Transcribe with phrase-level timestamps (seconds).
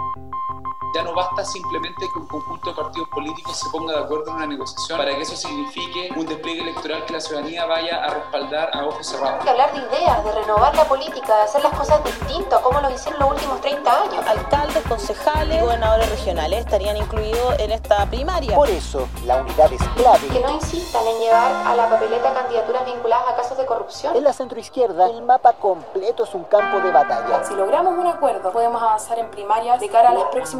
[0.00, 0.49] you
[0.94, 4.36] Ya no basta simplemente que un conjunto de partidos políticos se ponga de acuerdo en
[4.36, 8.70] una negociación para que eso signifique un despliegue electoral que la ciudadanía vaya a respaldar
[8.72, 9.38] a ojos cerrados.
[9.38, 12.62] Hay que hablar de ideas, de renovar la política, de hacer las cosas distintas a
[12.62, 14.26] como lo hicieron los últimos 30 años.
[14.26, 18.56] Alcaldes, concejales, gobernadores regionales estarían incluidos en esta primaria.
[18.56, 20.26] Por eso, la unidad es clave.
[20.28, 24.16] Que no insistan en llevar a la papeleta candidaturas vinculadas a casos de corrupción.
[24.16, 27.44] En la centroizquierda, el mapa completo es un campo de batalla.
[27.44, 30.59] Si logramos un acuerdo, podemos avanzar en primarias de cara a las próximas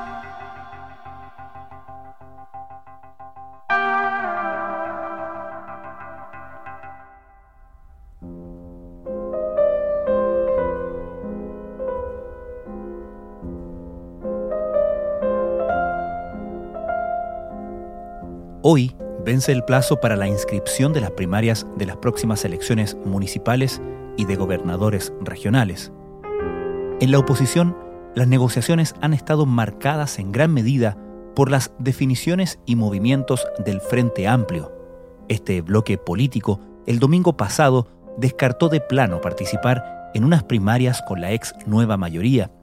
[18.73, 23.81] Hoy vence el plazo para la inscripción de las primarias de las próximas elecciones municipales
[24.15, 25.91] y de gobernadores regionales.
[27.01, 27.75] En la oposición,
[28.15, 30.95] las negociaciones han estado marcadas en gran medida
[31.35, 34.71] por las definiciones y movimientos del Frente Amplio.
[35.27, 41.33] Este bloque político el domingo pasado descartó de plano participar en unas primarias con la
[41.33, 42.53] ex nueva mayoría,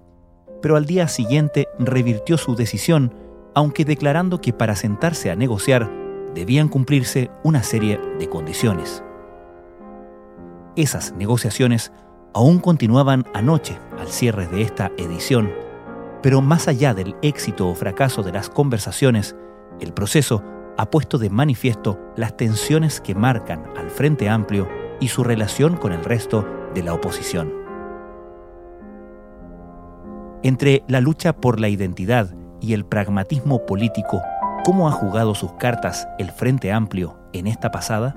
[0.63, 3.13] pero al día siguiente revirtió su decisión
[3.59, 5.91] aunque declarando que para sentarse a negociar
[6.33, 9.03] debían cumplirse una serie de condiciones.
[10.77, 11.91] Esas negociaciones
[12.35, 15.51] aún continuaban anoche al cierre de esta edición,
[16.23, 19.35] pero más allá del éxito o fracaso de las conversaciones,
[19.81, 20.45] el proceso
[20.77, 24.69] ha puesto de manifiesto las tensiones que marcan al Frente Amplio
[25.01, 27.53] y su relación con el resto de la oposición.
[30.45, 34.23] Entre la lucha por la identidad y el pragmatismo político,
[34.65, 38.17] ¿cómo ha jugado sus cartas el Frente Amplio en esta pasada?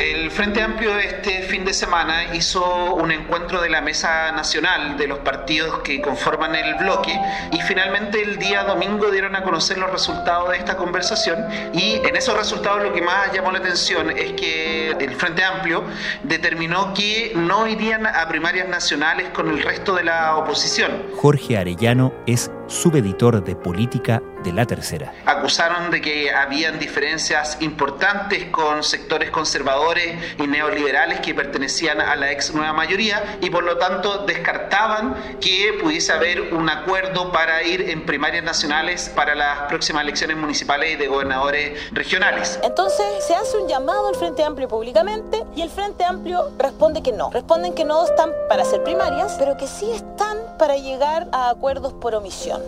[0.00, 5.06] El Frente Amplio este fin de semana hizo un encuentro de la Mesa Nacional de
[5.06, 7.20] los partidos que conforman el bloque
[7.52, 11.44] y finalmente el día domingo dieron a conocer los resultados de esta conversación
[11.74, 15.84] y en esos resultados lo que más llamó la atención es que el Frente Amplio
[16.22, 21.10] determinó que no irían a primarias nacionales con el resto de la oposición.
[21.16, 25.12] Jorge Arellano es subeditor de política de la tercera.
[25.40, 32.30] Acusaron de que habían diferencias importantes con sectores conservadores y neoliberales que pertenecían a la
[32.30, 37.88] ex nueva mayoría y por lo tanto descartaban que pudiese haber un acuerdo para ir
[37.88, 42.60] en primarias nacionales para las próximas elecciones municipales y de gobernadores regionales.
[42.62, 47.12] Entonces se hace un llamado al Frente Amplio públicamente y el Frente Amplio responde que
[47.12, 47.30] no.
[47.30, 51.94] Responden que no están para hacer primarias, pero que sí están para llegar a acuerdos
[51.94, 52.60] por omisión.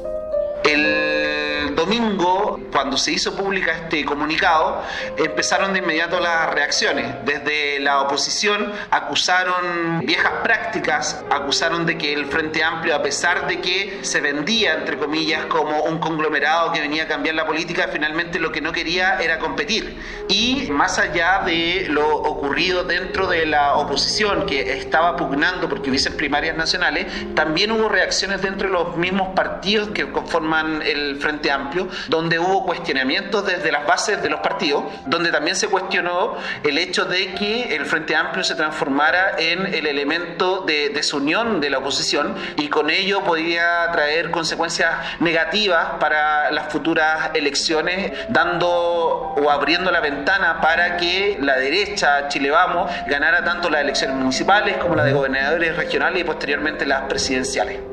[0.65, 4.83] El domingo, cuando se hizo pública este comunicado,
[5.16, 7.15] empezaron de inmediato las reacciones.
[7.25, 13.61] Desde la oposición acusaron viejas prácticas, acusaron de que el Frente Amplio, a pesar de
[13.61, 18.38] que se vendía, entre comillas, como un conglomerado que venía a cambiar la política, finalmente
[18.38, 19.97] lo que no quería era competir.
[20.28, 26.16] Y más allá de lo ocurrido dentro de la oposición, que estaba pugnando porque hubiesen
[26.16, 31.62] primarias nacionales, también hubo reacciones dentro de los mismos partidos que conforman el Frente Amplio,
[32.09, 37.05] donde hubo cuestionamientos desde las bases de los partidos, donde también se cuestionó el hecho
[37.05, 42.34] de que el Frente Amplio se transformara en el elemento de desunión de la oposición
[42.56, 44.91] y con ello podía traer consecuencias
[45.21, 52.50] negativas para las futuras elecciones, dando o abriendo la ventana para que la derecha, Chile
[52.50, 57.92] Vamos, ganara tanto las elecciones municipales como las de gobernadores regionales y posteriormente las presidenciales.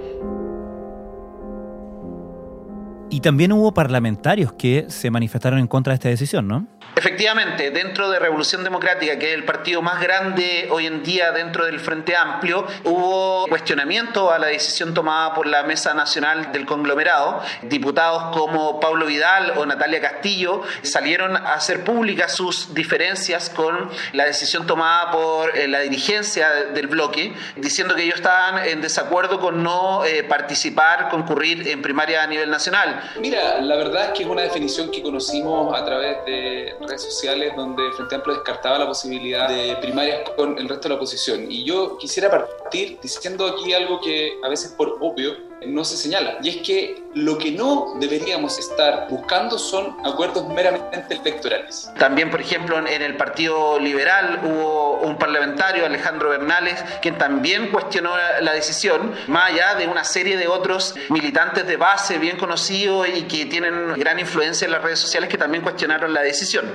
[3.12, 6.68] Y también hubo parlamentarios que se manifestaron en contra de esta decisión, ¿no?
[6.96, 11.66] Efectivamente, dentro de Revolución Democrática, que es el partido más grande hoy en día dentro
[11.66, 17.42] del Frente Amplio, hubo cuestionamiento a la decisión tomada por la Mesa Nacional del Conglomerado.
[17.62, 24.26] Diputados como Pablo Vidal o Natalia Castillo salieron a hacer públicas sus diferencias con la
[24.26, 29.64] decisión tomada por eh, la dirigencia del bloque, diciendo que ellos estaban en desacuerdo con
[29.64, 33.02] no eh, participar, concurrir en primaria a nivel nacional.
[33.20, 37.54] Mira, la verdad es que es una definición que conocimos a través de redes sociales
[37.56, 41.52] donde Frente Amplio descartaba la posibilidad de primarias con el resto de la oposición.
[41.52, 46.38] Y yo quisiera partir diciendo aquí algo que a veces por obvio no se señala.
[46.42, 51.92] Y es que lo que no deberíamos estar buscando son acuerdos meramente electorales.
[51.98, 58.12] También, por ejemplo, en el Partido Liberal hubo un parlamentario, Alejandro Bernales, quien también cuestionó
[58.42, 63.24] la decisión, más allá de una serie de otros militantes de base bien conocidos y
[63.24, 66.66] que tienen gran influencia en las redes sociales que también cuestionaron la decisión.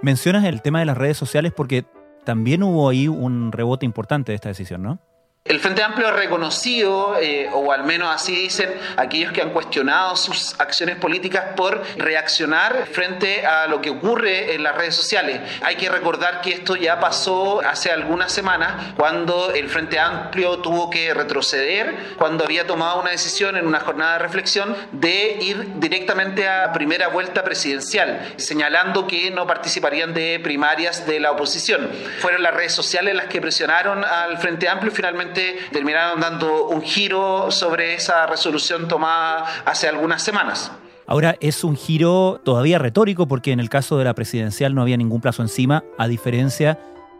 [0.00, 1.84] Mencionas el tema de las redes sociales porque
[2.24, 4.98] también hubo ahí un rebote importante de esta decisión, ¿no?
[5.44, 10.14] El Frente Amplio ha reconocido, eh, o al menos así dicen aquellos que han cuestionado
[10.14, 15.40] sus acciones políticas por reaccionar frente a lo que ocurre en las redes sociales.
[15.62, 20.88] Hay que recordar que esto ya pasó hace algunas semanas cuando el Frente Amplio tuvo
[20.90, 26.48] que retroceder, cuando había tomado una decisión en una jornada de reflexión de ir directamente
[26.48, 31.90] a primera vuelta presidencial, señalando que no participarían de primarias de la oposición.
[32.20, 35.31] Fueron las redes sociales las que presionaron al Frente Amplio y finalmente
[35.72, 40.72] terminaron dando un giro sobre esa resolución tomada hace algunas semanas.
[41.06, 44.96] Ahora es un giro todavía retórico porque en el caso de la presidencial no había
[44.96, 46.78] ningún plazo encima, a diferencia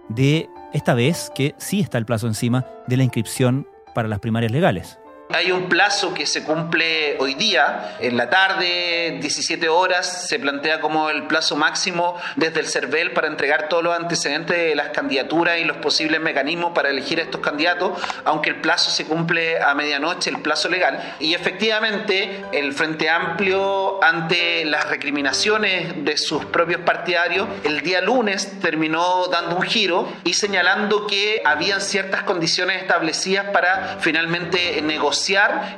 [0.09, 4.53] de esta vez que sí está el plazo encima de la inscripción para las primarias
[4.53, 4.99] legales.
[5.35, 10.83] Hay un plazo que se cumple hoy día, en la tarde, 17 horas, se plantea
[10.83, 15.59] como el plazo máximo desde el CERVEL para entregar todos los antecedentes de las candidaturas
[15.59, 19.75] y los posibles mecanismos para elegir a estos candidatos, aunque el plazo se cumple a
[19.75, 21.17] medianoche, el plazo legal.
[21.19, 28.61] Y efectivamente, el Frente Amplio, ante las recriminaciones de sus propios partidarios, el día lunes
[28.61, 35.22] terminó dando un giro y señalando que habían ciertas condiciones establecidas para finalmente negociar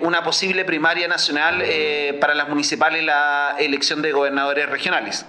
[0.00, 5.26] una posible primaria nacional eh, para las municipales la elección de gobernadores regionales.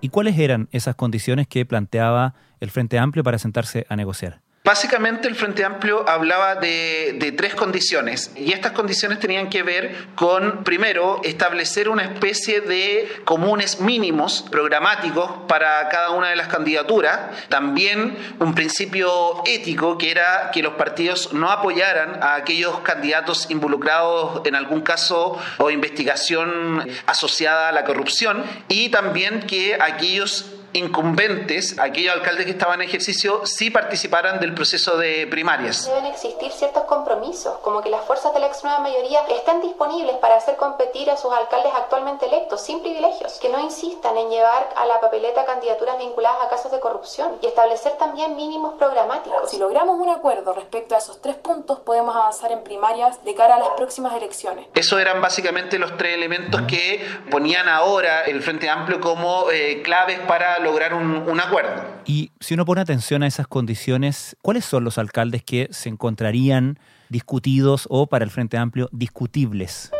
[0.00, 4.43] ¿Y cuáles eran esas condiciones que planteaba el Frente Amplio para sentarse a negociar?
[4.66, 10.64] Básicamente el Frente Amplio hablaba de, tres condiciones y estas condiciones tenían que ver con,
[10.64, 18.16] primero, establecer una especie de comunes mínimos programáticos para cada una de las candidaturas, también
[18.40, 24.54] un principio ético que era que los partidos no apoyaran a aquellos candidatos involucrados en
[24.54, 32.44] algún caso o investigación asociada a la corrupción y también que aquellos incumbentes, aquellos alcaldes
[32.44, 35.86] que estaban en ejercicio, sí participaran del proceso de primarias.
[35.86, 40.16] Deben existir ciertos compromisos, como que las fuerzas de la ex nueva mayoría estén disponibles
[40.16, 44.68] para hacer competir a sus alcaldes actualmente electos, sin privilegios, que no insistan en llevar
[44.76, 49.50] a la papeleta candidaturas vinculadas a casos de corrupción y establecer también mínimos programáticos.
[49.50, 53.56] Si logramos un acuerdo respecto a esos tres puntos, podemos avanzar en primarias de cara
[53.56, 54.66] a las próximas elecciones.
[54.74, 60.18] Eso eran básicamente los tres elementos que ponían ahora el Frente Amplio como eh, claves
[60.20, 61.84] para lograr un, acuerdo.
[62.04, 66.78] Y si uno pone atención a esas condiciones, ¿cuáles son los alcaldes que se encontrarían
[67.08, 69.92] discutidos o para el Frente Amplio discutibles?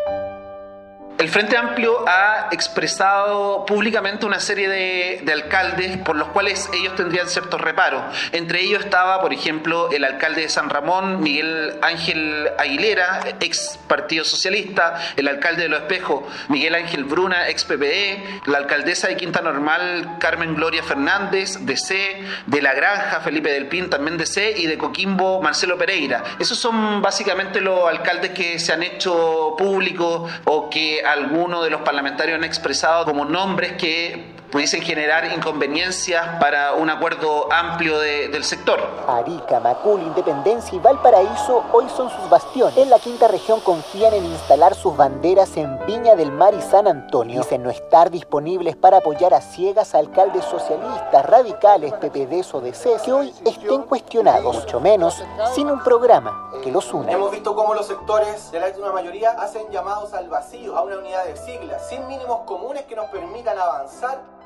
[1.16, 7.28] El Frente Amplio ha expresado públicamente una serie de, alcaldes por los cuales ellos tendrían
[7.28, 8.02] ciertos reparos.
[8.32, 14.24] Entre ellos estaba, por ejemplo, el alcalde de San Ramón, Miguel Ángel Aguilera, ex Partido
[14.24, 19.40] Socialista, el alcalde de Los Espejos, Miguel Ángel Bruna, ex PPE, la alcaldesa de Quinta
[19.40, 24.76] Normal, Carmen Gloria Fernández, DC, de La Granja, Felipe del Pin, también DC, y de
[24.76, 26.24] Coquimbo, Marcelo Pereira.
[26.40, 31.82] Esos son básicamente los alcaldes que se han hecho públicos o que algunos de los
[31.82, 38.78] parlamentarios han expresado como nombres que pudiesen generar inconveniencias para un acuerdo amplio del sector.
[39.08, 42.76] Arica, Macul, Independencia y Valparaíso hoy son sus bastiones.
[42.76, 46.86] En la quinta región confían en instalar sus banderas en Viña del Mar y San
[46.86, 47.42] Antonio.
[47.42, 52.98] Dicen no estar disponibles para apoyar a ciegas a alcaldes socialistas, radicales, PPDs o DC
[53.04, 55.20] que hoy estén cuestionados, mucho menos
[55.52, 57.10] sin un programa que los una.
[57.10, 60.98] Hemos visto cómo los sectores de la última mayoría hacen llamados al vacío, a una
[60.98, 64.43] unidad de siglas, sin mínimos comunes que nos permitan avanzar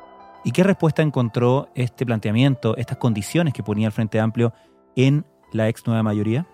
[0.49, 4.55] ¿Y qué respuesta encontró este planteamiento, estas condiciones que ponía el Frente Amplio
[4.97, 6.47] en la ex nueva mayoría?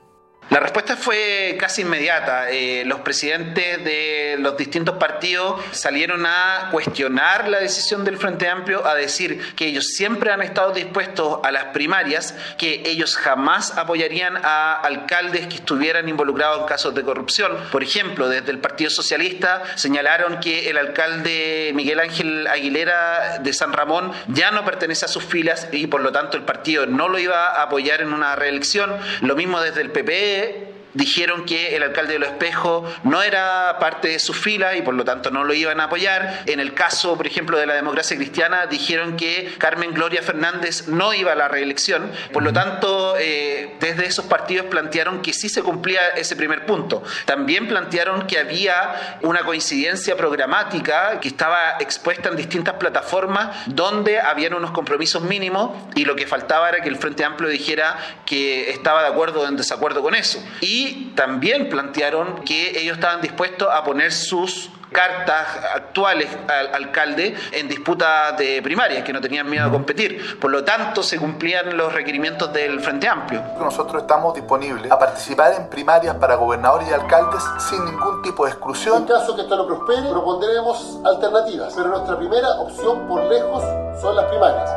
[0.51, 2.51] La respuesta fue casi inmediata.
[2.51, 8.87] Eh, los presidentes de los distintos partidos salieron a cuestionar la decisión del Frente Amplio,
[8.87, 14.37] a decir que ellos siempre han estado dispuestos a las primarias, que ellos jamás apoyarían
[14.45, 17.57] a alcaldes que estuvieran involucrados en casos de corrupción.
[17.73, 23.73] Por ejemplo, desde el Partido Socialista señalaron que el alcalde Miguel Ángel Aguilera de San
[23.73, 27.19] Ramón ya no pertenece a sus filas y por lo tanto el partido no lo
[27.19, 28.95] iba a apoyar en una reelección.
[29.23, 33.77] Lo mismo desde el PP Şimdi dijeron que el alcalde de Los Espejos no era
[33.79, 36.43] parte de sus filas y por lo tanto no lo iban a apoyar.
[36.47, 41.13] En el caso, por ejemplo, de la democracia cristiana, dijeron que Carmen Gloria Fernández no
[41.15, 42.11] iba a la reelección.
[42.33, 47.03] Por lo tanto, eh, desde esos partidos plantearon que sí se cumplía ese primer punto.
[47.25, 54.55] También plantearon que había una coincidencia programática que estaba expuesta en distintas plataformas donde habían
[54.55, 57.97] unos compromisos mínimos y lo que faltaba era que el Frente Amplio dijera
[58.27, 60.43] que estaba de acuerdo o en desacuerdo con eso.
[60.61, 60.84] Y
[61.15, 68.33] también plantearon que ellos estaban dispuestos a poner sus cartas actuales al alcalde en disputa
[68.33, 70.39] de primarias, que no tenían miedo a competir.
[70.39, 73.43] Por lo tanto, se cumplían los requerimientos del Frente Amplio.
[73.59, 78.53] Nosotros estamos disponibles a participar en primarias para gobernadores y alcaldes sin ningún tipo de
[78.53, 79.03] exclusión.
[79.03, 83.65] En caso que esto no prospere, propondremos alternativas, pero nuestra primera opción por lejos
[84.01, 84.71] son las primarias.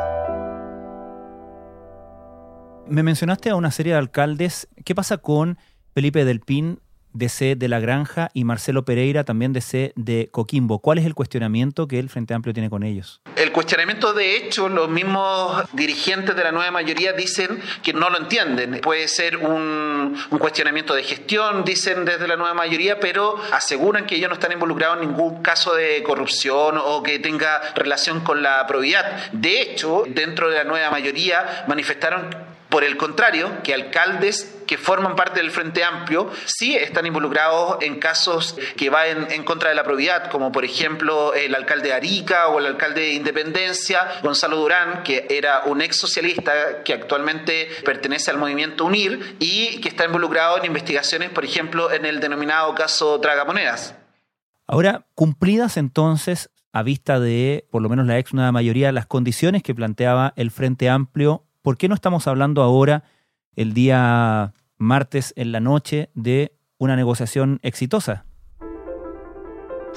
[2.86, 4.66] Me mencionaste a una serie de alcaldes.
[4.84, 5.58] ¿Qué pasa con
[5.98, 6.78] Felipe Del Pin
[7.12, 10.78] DC de La Granja y Marcelo Pereira también DC de Coquimbo.
[10.78, 13.20] ¿Cuál es el cuestionamiento que el Frente Amplio tiene con ellos?
[13.34, 18.18] El cuestionamiento, de hecho, los mismos dirigentes de la nueva mayoría dicen que no lo
[18.18, 18.80] entienden.
[18.80, 24.14] Puede ser un, un cuestionamiento de gestión, dicen desde la nueva mayoría, pero aseguran que
[24.14, 28.64] ellos no están involucrados en ningún caso de corrupción o que tenga relación con la
[28.68, 29.32] probidad.
[29.32, 35.16] De hecho, dentro de la nueva mayoría manifestaron por el contrario, que alcaldes que forman
[35.16, 39.82] parte del Frente Amplio sí están involucrados en casos que van en, contra de la
[39.82, 45.02] probidad, como por ejemplo el alcalde de Arica o el alcalde de Independencia, Gonzalo Durán,
[45.02, 50.58] que era un ex socialista que actualmente pertenece al movimiento UNIR y que está involucrado
[50.58, 53.94] en investigaciones, por ejemplo, en el denominado caso Tragamonedas.
[54.66, 59.62] Ahora, cumplidas entonces, a vista de por lo menos la ex nueva mayoría, las condiciones
[59.62, 63.04] que planteaba el Frente Amplio ¿por qué no estamos hablando ahora,
[63.54, 68.24] el día martes en la noche, de una negociación exitosa?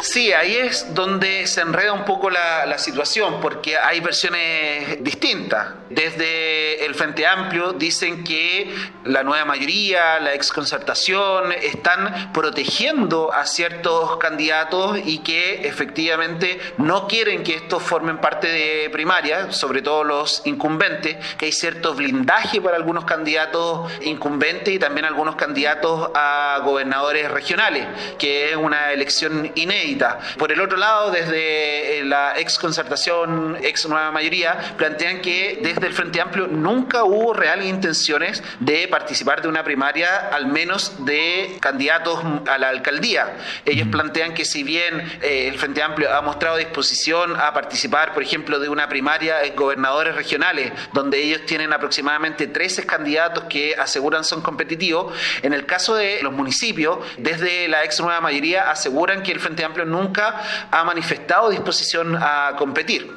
[0.01, 5.67] Sí, ahí es donde se enreda un poco la, situación, porque hay versiones distintas.
[5.89, 14.17] Desde el Frente Amplio dicen que la nueva mayoría, la exconcertación, están protegiendo a ciertos
[14.17, 20.41] candidatos y que efectivamente no quieren que estos formen parte de primaria, sobre todo los
[20.46, 27.29] incumbentes, que hay cierto blindaje para algunos candidatos incumbentes y también algunos candidatos a gobernadores
[27.29, 27.86] regionales,
[28.17, 29.90] que es una elección inédita
[30.38, 35.88] por el otro lado, desde eh, la ex concertación, ex nueva mayoría, plantean que desde
[35.88, 41.57] el Frente Amplio nunca hubo reales intenciones de participar de una primaria, al menos de
[41.60, 43.38] candidatos a la alcaldía.
[43.65, 48.24] Ellos plantean que si bien eh, el Frente Amplio ha mostrado disposición a participar, por
[48.24, 54.24] ejemplo, de una primaria en gobernadores regionales, donde ellos tienen aproximadamente 13 candidatos que aseguran
[54.24, 59.31] son competitivos, en el caso de los municipios, desde la ex nueva mayoría aseguran que
[59.31, 63.12] el Frente Amplio nunca ha manifestado disposición a competir.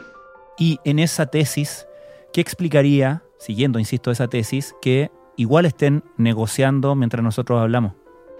[0.59, 1.87] Y en esa tesis,
[2.33, 7.93] ¿qué explicaría, siguiendo, insisto, esa tesis, que igual estén negociando mientras nosotros hablamos?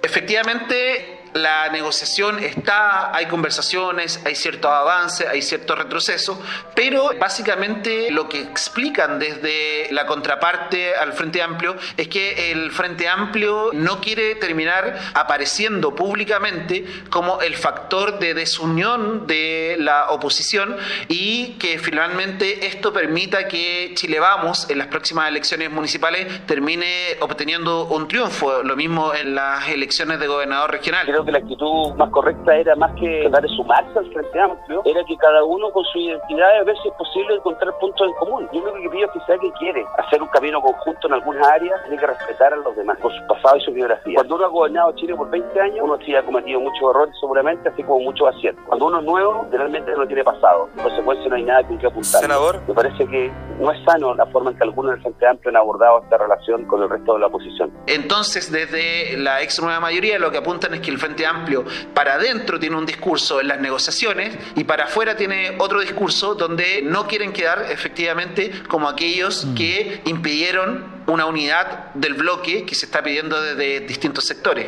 [0.03, 6.41] Efectivamente, la negociación está, hay conversaciones, hay cierto avance, hay cierto retroceso,
[6.77, 13.09] pero básicamente lo que explican desde la contraparte al Frente Amplio es que el Frente
[13.09, 20.77] Amplio no quiere terminar apareciendo públicamente como el factor de desunión de la oposición
[21.09, 27.87] y que finalmente esto permita que Chile Vamos en las próximas elecciones municipales termine obteniendo
[27.87, 32.55] un triunfo, lo mismo en las elecciones de gobernador regional que la actitud más correcta
[32.55, 35.99] era más que tratar de sumarse al Frente Amplio, era que cada uno con su
[35.99, 38.49] identidad a ver si es posible encontrar puntos en común.
[38.53, 41.47] Yo lo que pido es que sea que quiere hacer un camino conjunto en algunas
[41.49, 44.15] áreas, tiene que respetar a los demás, por su pasado y su biografía.
[44.17, 47.69] Cuando uno ha gobernado Chile por 20 años, uno sí ha cometido muchos errores seguramente,
[47.69, 48.65] así como muchos aciertos.
[48.67, 50.69] Cuando uno es nuevo, realmente no tiene pasado.
[50.77, 52.21] En consecuencia no hay nada con que apuntar.
[52.21, 52.61] Senador.
[52.67, 55.57] Me parece que no es sano la forma en que algunos del Frente Amplio han
[55.57, 57.73] abordado esta relación con el resto de la oposición.
[57.87, 62.15] Entonces, desde la ex nueva mayoría, lo que apuntan es que el Frente Amplio para
[62.15, 67.07] adentro tiene un discurso en las negociaciones y para afuera tiene otro discurso donde no
[67.07, 69.55] quieren quedar efectivamente como aquellos mm.
[69.55, 74.67] que impidieron una unidad del bloque que se está pidiendo desde distintos sectores.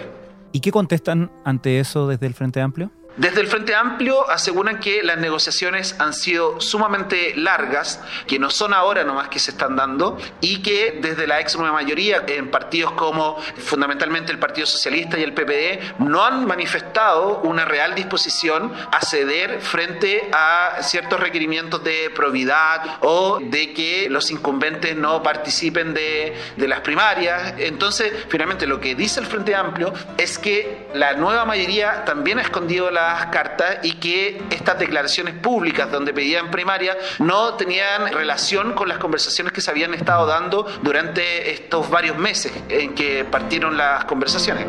[0.52, 2.90] ¿Y qué contestan ante eso desde el Frente Amplio?
[3.16, 8.74] Desde el Frente Amplio aseguran que las negociaciones han sido sumamente largas, que no son
[8.74, 12.92] ahora nomás que se están dando y que desde la ex nueva mayoría en partidos
[12.92, 19.00] como fundamentalmente el Partido Socialista y el PPD no han manifestado una real disposición a
[19.00, 26.36] ceder frente a ciertos requerimientos de probidad o de que los incumbentes no participen de,
[26.56, 27.54] de las primarias.
[27.56, 32.42] Entonces, finalmente lo que dice el Frente Amplio es que la nueva mayoría también ha
[32.42, 38.88] escondido la cartas y que estas declaraciones públicas donde pedían primaria no tenían relación con
[38.88, 44.04] las conversaciones que se habían estado dando durante estos varios meses en que partieron las
[44.04, 44.66] conversaciones.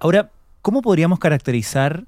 [0.00, 0.30] Ahora,
[0.62, 2.06] ¿cómo podríamos caracterizar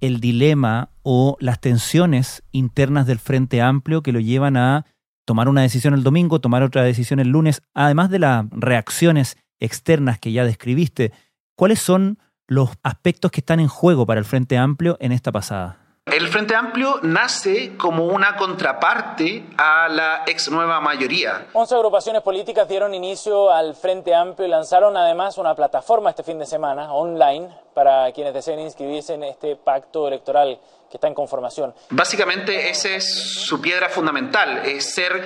[0.00, 4.86] el dilema o las tensiones internas del Frente Amplio que lo llevan a
[5.26, 10.18] tomar una decisión el domingo, tomar otra decisión el lunes, además de las reacciones externas
[10.18, 11.12] que ya describiste,
[11.54, 15.78] ¿cuáles son los aspectos que están en juego para el Frente Amplio en esta pasada?
[16.06, 21.48] El Frente Amplio nace como una contraparte a la ex nueva mayoría.
[21.52, 26.38] 11 agrupaciones políticas dieron inicio al Frente Amplio y lanzaron además una plataforma este fin
[26.38, 30.60] de semana online para quienes deseen inscribirse en este pacto electoral
[30.90, 31.74] que está en conformación.
[31.90, 35.24] Básicamente esa es su piedra fundamental, es ser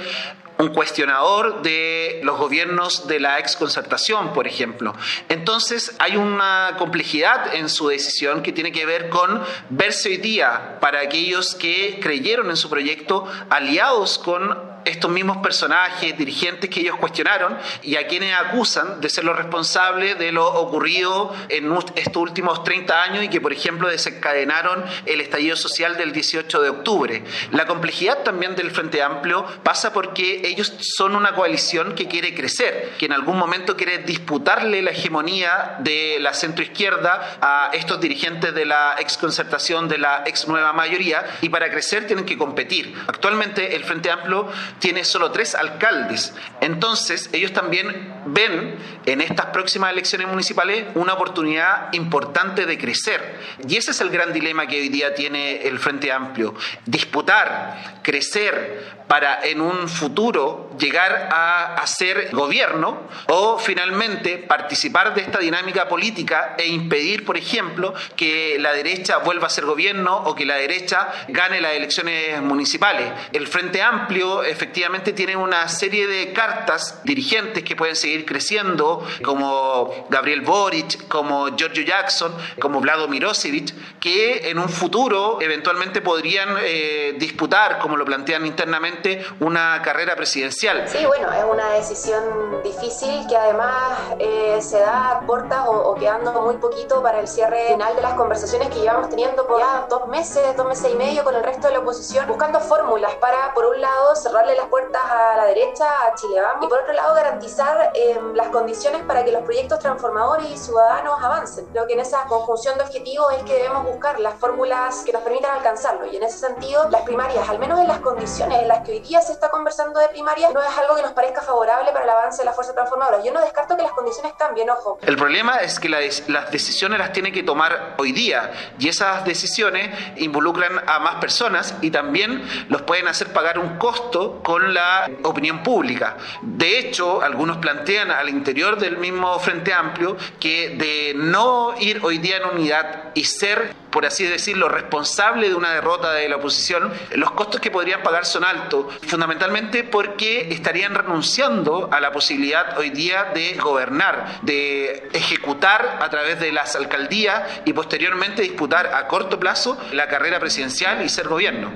[0.58, 4.94] un cuestionador de los gobiernos de la exconcertación, por ejemplo.
[5.28, 10.78] Entonces hay una complejidad en su decisión que tiene que ver con verse hoy día
[10.80, 16.96] para aquellos que creyeron en su proyecto aliados con estos mismos personajes, dirigentes que ellos
[16.96, 22.64] cuestionaron y a quienes acusan de ser los responsables de lo ocurrido en estos últimos
[22.64, 27.24] 30 años y que, por ejemplo, desencadenaron el estallido social del 18 de octubre.
[27.52, 32.92] La complejidad también del Frente Amplio pasa porque ellos son una coalición que quiere crecer,
[32.98, 38.64] que en algún momento quiere disputarle la hegemonía de la centroizquierda a estos dirigentes de
[38.64, 42.94] la exconcertación, de la ex nueva mayoría, y para crecer tienen que competir.
[43.06, 46.34] Actualmente el Frente Amplio tiene solo tres alcaldes.
[46.60, 53.38] Entonces, ellos también ven en estas próximas elecciones municipales una oportunidad importante de crecer.
[53.66, 56.54] Y ese es el gran dilema que hoy día tiene el Frente Amplio.
[56.86, 65.40] Disputar, crecer, para en un futuro llegar a, hacer gobierno o finalmente participar de esta
[65.40, 70.46] dinámica política e impedir, por ejemplo, que la derecha vuelva a ser gobierno o que
[70.46, 73.10] la derecha gane las elecciones municipales.
[73.32, 80.06] El Frente Amplio efectivamente tiene una serie de cartas dirigentes que pueden seguir creciendo, como
[80.10, 87.14] Gabriel Boric, como Giorgio Jackson, como Vlado Mirosevic, que en un futuro eventualmente podrían eh,
[87.18, 90.88] disputar, como lo plantean internamente, una carrera presidencial.
[90.88, 96.32] Sí, bueno, es una decisión difícil que además eh, se da a puertas o, quedando
[96.40, 100.08] muy poquito para el cierre final de las conversaciones que llevamos teniendo por ya dos
[100.08, 103.66] meses, dos meses y medio con el resto de la oposición, buscando fórmulas para, por
[103.66, 107.92] un lado, cerrarle las puertas a la derecha, a Chile y por otro lado, garantizar
[107.94, 111.66] em, las condiciones para que los proyectos transformadores y ciudadanos avancen.
[111.66, 115.22] Creo que en esa conjunción de objetivos es que debemos buscar las fórmulas que nos
[115.22, 118.80] permitan alcanzarlo y en ese sentido, las primarias, al menos en las condiciones en las
[118.86, 121.90] que hoy día se está conversando de primaria no es algo que nos parezca favorable
[121.92, 123.22] para el avance de la fuerza transformadora.
[123.24, 124.98] Yo no descarto que las condiciones cambien, ojo.
[125.02, 129.90] El problema es que las decisiones las tiene que tomar hoy día y esas decisiones
[130.16, 135.62] involucran a más personas y también los pueden hacer pagar un costo con la opinión
[135.62, 136.16] pública.
[136.42, 142.18] De hecho, algunos plantean al interior del mismo Frente Amplio que de no ir hoy
[142.18, 146.92] día en unidad y ser por así decirlo, responsable de una derrota de la oposición,
[147.14, 152.90] los costos que podrían pagar son altos, fundamentalmente porque estarían renunciando a la posibilidad hoy
[152.90, 159.38] día de gobernar, de ejecutar a través de las alcaldías y posteriormente disputar a corto
[159.38, 161.70] plazo la carrera presidencial y ser gobierno.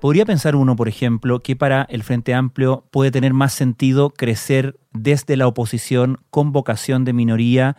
[0.00, 4.76] Podría pensar uno, por ejemplo, que para el Frente Amplio puede tener más sentido crecer
[4.90, 7.76] desde la oposición con vocación de minoría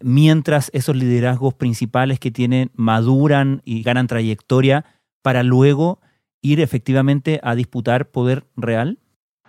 [0.00, 4.84] mientras esos liderazgos principales que tienen maduran y ganan trayectoria
[5.22, 6.00] para luego
[6.42, 8.98] ir efectivamente a disputar poder real?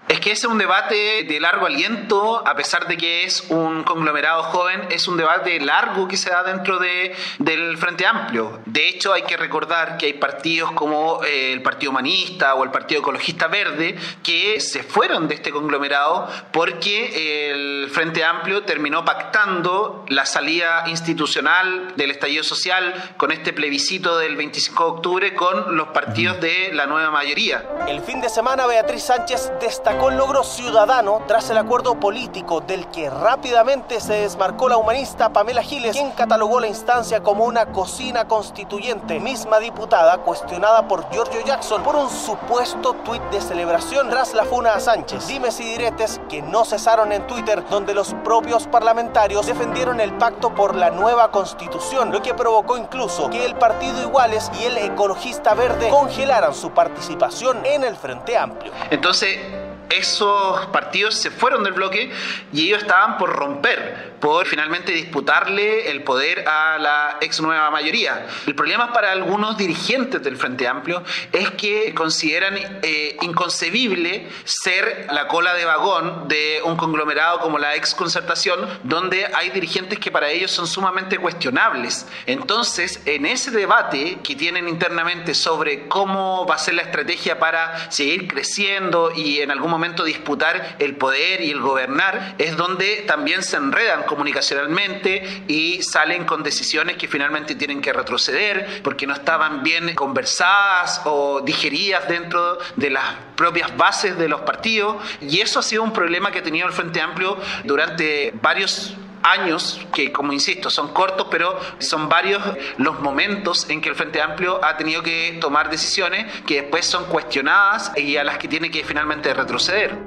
[0.07, 3.83] Es que ese es un debate de largo aliento, a pesar de que es un
[3.83, 8.61] conglomerado joven, es un debate largo que se da dentro de, del Frente Amplio.
[8.65, 12.71] De hecho, hay que recordar que hay partidos como eh, el Partido Humanista o el
[12.71, 20.05] Partido Ecologista Verde que se fueron de este conglomerado porque el Frente Amplio terminó pactando
[20.07, 25.89] la salida institucional del estallido social con este plebiscito del 25 de octubre con los
[25.89, 27.65] partidos de la nueva mayoría.
[27.89, 32.87] El fin de semana Beatriz Sánchez destacó con logro ciudadano tras el acuerdo político del
[32.87, 38.27] que rápidamente se desmarcó la humanista Pamela Giles, quien catalogó la instancia como una cocina
[38.27, 44.45] constituyente, misma diputada cuestionada por Giorgio Jackson por un supuesto tuit de celebración tras la
[44.45, 45.27] funa a Sánchez.
[45.27, 50.53] Dimes y diretes que no cesaron en Twitter, donde los propios parlamentarios defendieron el pacto
[50.53, 55.53] por la nueva constitución, lo que provocó incluso que el Partido Iguales y el Ecologista
[55.53, 58.71] Verde congelaran su participación en el Frente Amplio.
[58.89, 62.11] Entonces, esos partidos se fueron del bloque
[62.53, 68.27] y ellos estaban por romper, por finalmente disputarle el poder a la ex nueva mayoría.
[68.45, 75.27] El problema para algunos dirigentes del Frente Amplio es que consideran eh, inconcebible ser la
[75.27, 80.29] cola de vagón de un conglomerado como la ex concertación, donde hay dirigentes que para
[80.29, 82.07] ellos son sumamente cuestionables.
[82.25, 87.91] Entonces, en ese debate que tienen internamente sobre cómo va a ser la estrategia para
[87.91, 93.43] seguir creciendo y en algún momento disputar el poder y el gobernar, es donde también
[93.43, 99.61] se enredan comunicacionalmente y salen con decisiones que finalmente tienen que retroceder porque no estaban
[99.61, 104.97] bien conversadas o digeridas dentro de las propias bases de los partidos.
[105.21, 109.79] Y eso ha sido un problema que ha tenido el Frente Amplio durante varios años,
[109.93, 112.41] que como insisto, son cortos, pero son varios
[112.77, 117.05] los momentos en que el Frente Amplio ha tenido que tomar decisiones que después son
[117.05, 119.97] cuestionadas y a las que tiene que finalmente retroceder.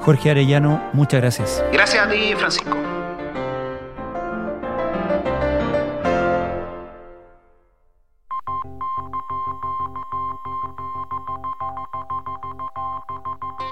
[0.00, 1.64] Jorge Arellano, muchas gracias.
[1.70, 2.97] Gracias a ti, Francisco.